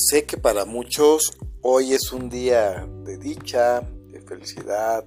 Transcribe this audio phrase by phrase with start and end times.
[0.00, 5.04] Sé que para muchos hoy es un día de dicha, de felicidad,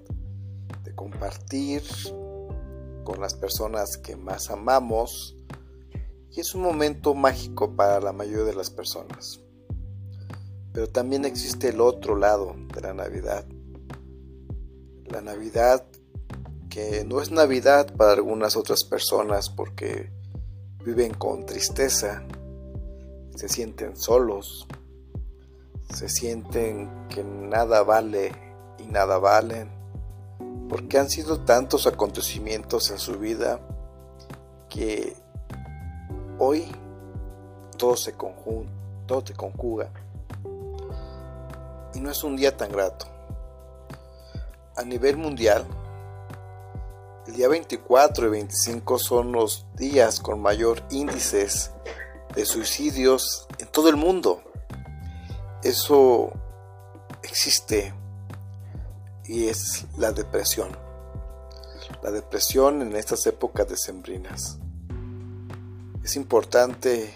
[0.84, 1.82] de compartir
[3.06, 5.38] con las personas que más amamos
[6.30, 9.40] y es un momento mágico para la mayoría de las personas.
[10.74, 13.46] Pero también existe el otro lado de la Navidad.
[15.06, 15.86] La Navidad
[16.70, 20.12] que no es Navidad para algunas otras personas porque
[20.84, 22.28] viven con tristeza,
[23.38, 24.68] se sienten solos,
[25.94, 28.32] se sienten que nada vale
[28.78, 29.70] y nada valen,
[30.70, 33.60] porque han sido tantos acontecimientos en su vida
[34.70, 35.16] que
[36.40, 36.66] hoy
[37.78, 38.14] todo se,
[39.06, 39.90] todo se conjuga
[41.94, 43.06] y no es un día tan grato.
[44.78, 45.66] A nivel mundial,
[47.28, 51.72] el día 24 y 25 son los días con mayor índices
[52.34, 54.42] de suicidios en todo el mundo
[55.64, 56.32] eso
[57.24, 57.94] existe
[59.26, 60.70] y es la depresión.
[62.02, 64.58] La depresión en estas épocas decembrinas.
[66.04, 67.14] Es importante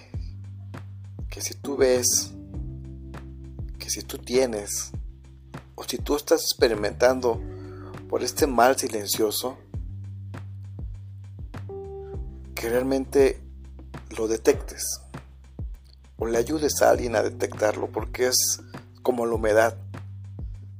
[1.29, 2.31] que si tú ves,
[3.79, 4.91] que si tú tienes,
[5.73, 7.41] o si tú estás experimentando
[8.09, 9.57] por este mal silencioso,
[12.53, 13.41] que realmente
[14.17, 15.04] lo detectes
[16.17, 18.61] o le ayudes a alguien a detectarlo, porque es
[19.01, 19.77] como la humedad.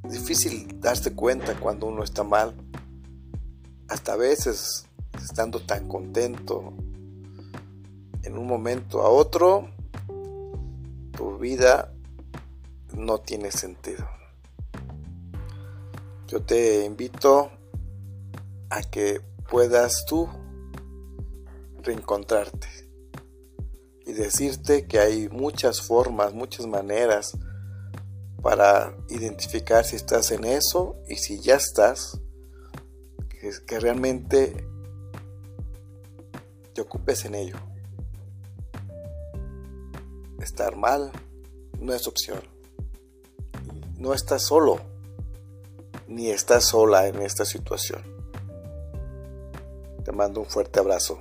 [0.03, 2.53] Es difícil darse cuenta cuando uno está mal.
[3.87, 4.85] Hasta a veces,
[5.21, 6.73] estando tan contento,
[8.23, 9.69] en un momento a otro,
[11.11, 11.91] tu vida
[12.95, 14.07] no tiene sentido.
[16.27, 17.51] Yo te invito
[18.69, 20.27] a que puedas tú
[21.83, 22.84] reencontrarte
[24.15, 27.37] decirte que hay muchas formas, muchas maneras
[28.41, 32.21] para identificar si estás en eso y si ya estás,
[33.65, 34.67] que, realmente
[36.73, 37.57] te ocupes en ello.
[40.39, 41.11] Estar mal
[41.79, 42.41] no es opción.
[43.97, 44.79] No estás solo,
[46.07, 48.03] ni estás sola en esta situación.
[50.03, 51.19] Te mando un fuerte abrazo.